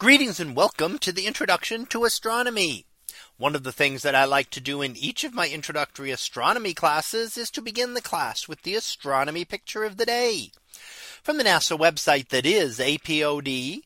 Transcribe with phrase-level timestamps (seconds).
[0.00, 2.86] Greetings and welcome to the introduction to astronomy.
[3.36, 6.72] One of the things that I like to do in each of my introductory astronomy
[6.72, 10.52] classes is to begin the class with the astronomy picture of the day
[11.24, 13.82] from the NASA website that is apod.nasa.gov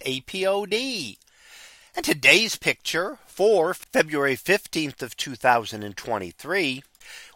[0.00, 1.18] apod.
[1.94, 6.82] And today's picture for February 15th of 2023.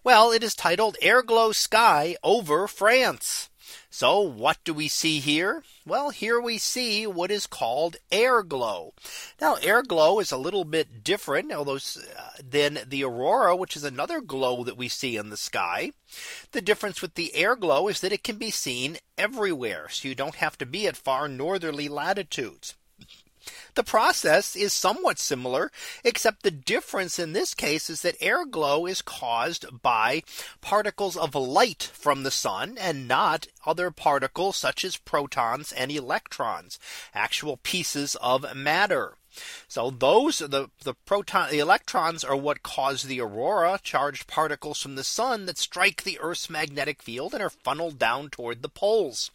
[0.02, 3.48] Well, it is titled Air Glow Sky over France.
[3.94, 5.62] So what do we see here?
[5.84, 8.94] Well, here we see what is called air glow.
[9.38, 13.84] Now air glow is a little bit different although uh, than the aurora, which is
[13.84, 15.92] another glow that we see in the sky.
[16.52, 19.90] The difference with the air glow is that it can be seen everywhere.
[19.90, 22.74] So you don't have to be at far northerly latitudes.
[23.74, 25.72] The process is somewhat similar,
[26.04, 30.22] except the difference in this case is that air glow is caused by
[30.60, 36.78] particles of light from the sun and not other particles such as protons and electrons,
[37.14, 39.16] actual pieces of matter.
[39.66, 44.94] So those the the proton the electrons are what cause the aurora charged particles from
[44.94, 49.30] the sun that strike the Earth's magnetic field and are funneled down toward the poles.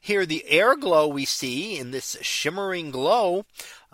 [0.00, 3.44] Here the air glow we see in this shimmering glow,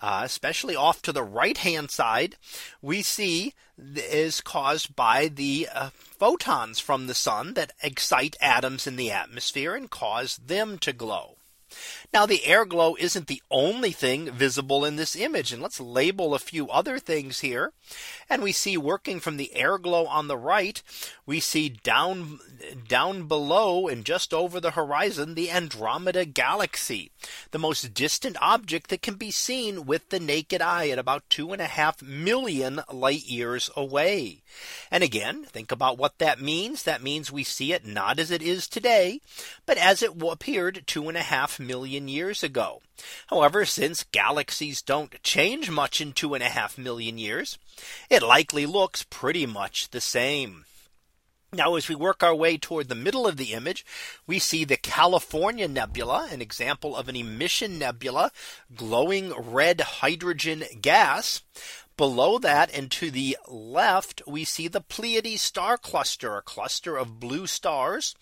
[0.00, 2.36] uh, especially off to the right hand side,
[2.82, 8.96] we see is caused by the uh, photons from the sun that excite atoms in
[8.96, 11.33] the atmosphere and cause them to glow.
[12.12, 15.52] Now the air glow isn't the only thing visible in this image.
[15.52, 17.72] And let's label a few other things here.
[18.28, 20.82] And we see working from the air glow on the right,
[21.26, 22.38] we see down
[22.88, 27.10] down below and just over the horizon, the Andromeda galaxy,
[27.50, 31.52] the most distant object that can be seen with the naked eye at about two
[31.52, 34.42] and a half million light years away.
[34.90, 36.82] And again, think about what that means.
[36.82, 39.20] That means we see it not as it is today,
[39.66, 42.80] but as it appeared two and a half million years ago.
[43.28, 47.58] However, since galaxies don't change much in two and a half million years,
[48.08, 50.64] it likely looks pretty much the same.
[51.54, 53.86] Now, as we work our way toward the middle of the image,
[54.26, 58.32] we see the California Nebula, an example of an emission nebula,
[58.74, 61.42] glowing red hydrogen gas.
[61.96, 67.20] Below that and to the left, we see the Pleiades star cluster, a cluster of
[67.20, 68.16] blue stars.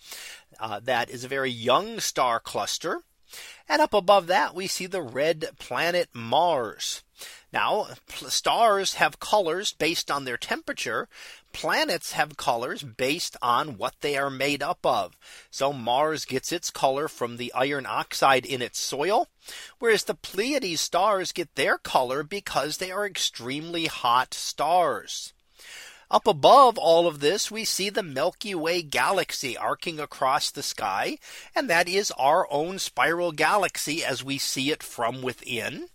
[0.59, 3.01] Uh, that is a very young star cluster.
[3.67, 7.03] And up above that, we see the red planet Mars.
[7.51, 7.89] Now
[8.27, 11.07] stars have colors based on their temperature.
[11.53, 15.15] Planets have colors based on what they are made up of.
[15.51, 19.27] So Mars gets its color from the iron oxide in its soil,
[19.77, 25.33] whereas the Pleiades stars get their color because they are extremely hot stars.
[26.13, 31.17] Up above all of this, we see the Milky Way galaxy arcing across the sky.
[31.55, 35.87] And that is our own spiral galaxy as we see it from within.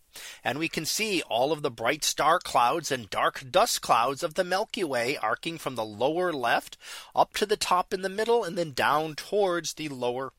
[0.43, 4.35] And we can see all of the bright star clouds and dark dust clouds of
[4.35, 6.77] the Milky Way arcing from the lower left
[7.15, 10.33] up to the top in the middle and then down towards the lower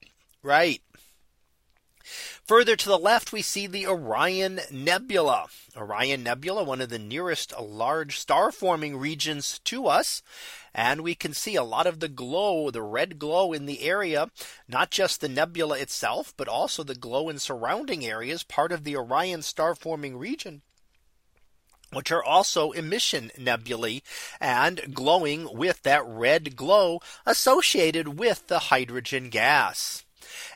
[0.44, 0.82] right.
[2.50, 5.50] Further to the left, we see the Orion Nebula.
[5.78, 10.24] Orion Nebula, one of the nearest large star forming regions to us.
[10.74, 14.32] And we can see a lot of the glow, the red glow in the area,
[14.68, 18.98] not just the nebula itself, but also the glow in surrounding areas, part of the
[18.98, 20.64] Orion star forming region
[21.92, 24.02] which are also emission nebulae
[24.40, 30.04] and glowing with that red glow associated with the hydrogen gas.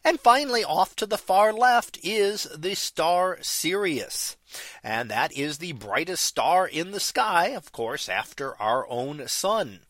[0.03, 4.37] And finally, off to the far left is the star Sirius.
[4.83, 9.81] And that is the brightest star in the sky, of course, after our own sun.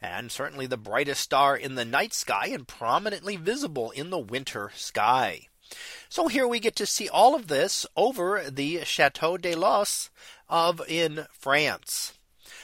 [0.00, 4.70] And certainly the brightest star in the night sky and prominently visible in the winter
[4.74, 5.48] sky.
[6.08, 10.10] So here we get to see all of this over the Chateau de Los
[10.48, 12.12] of in France.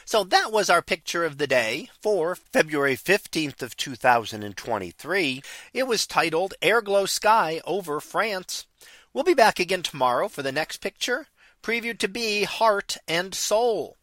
[0.09, 5.43] So that was our picture of the day for February 15th of 2023.
[5.75, 8.65] It was titled Air Glow Sky over France.
[9.13, 11.27] We'll be back again tomorrow for the next picture
[11.63, 13.97] previewed to be heart and soul.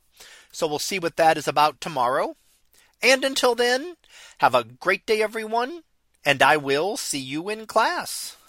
[0.52, 2.36] So we'll see what that is about tomorrow.
[3.02, 3.96] And until then,
[4.38, 5.82] have a great day, everyone.
[6.24, 8.38] And I will see you in class.